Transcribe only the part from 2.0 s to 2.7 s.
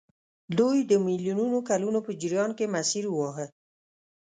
په جریان